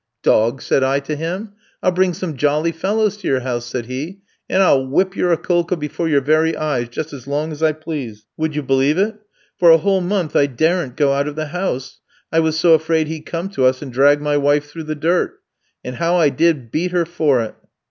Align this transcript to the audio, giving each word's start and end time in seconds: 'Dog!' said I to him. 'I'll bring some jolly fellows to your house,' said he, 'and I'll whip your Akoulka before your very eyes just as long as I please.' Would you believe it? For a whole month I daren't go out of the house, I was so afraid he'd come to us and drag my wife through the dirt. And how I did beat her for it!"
'Dog!' 0.23 0.63
said 0.63 0.81
I 0.83 0.99
to 1.01 1.15
him. 1.15 1.51
'I'll 1.83 1.91
bring 1.91 2.15
some 2.15 2.35
jolly 2.35 2.71
fellows 2.71 3.17
to 3.17 3.27
your 3.27 3.41
house,' 3.41 3.67
said 3.67 3.85
he, 3.85 4.21
'and 4.49 4.63
I'll 4.63 4.83
whip 4.87 5.15
your 5.15 5.31
Akoulka 5.31 5.77
before 5.77 6.09
your 6.09 6.21
very 6.21 6.57
eyes 6.57 6.89
just 6.89 7.13
as 7.13 7.27
long 7.27 7.51
as 7.51 7.61
I 7.61 7.71
please.' 7.73 8.25
Would 8.35 8.55
you 8.55 8.63
believe 8.63 8.97
it? 8.97 9.13
For 9.59 9.69
a 9.69 9.77
whole 9.77 10.01
month 10.01 10.35
I 10.35 10.47
daren't 10.47 10.95
go 10.97 11.13
out 11.13 11.27
of 11.27 11.35
the 11.35 11.49
house, 11.49 11.99
I 12.31 12.39
was 12.39 12.57
so 12.57 12.73
afraid 12.73 13.09
he'd 13.09 13.27
come 13.27 13.49
to 13.49 13.65
us 13.65 13.83
and 13.83 13.93
drag 13.93 14.21
my 14.21 14.37
wife 14.37 14.65
through 14.71 14.85
the 14.85 14.95
dirt. 14.95 15.39
And 15.85 15.97
how 15.97 16.15
I 16.15 16.29
did 16.29 16.71
beat 16.71 16.89
her 16.93 17.05
for 17.05 17.41
it!" 17.43 17.53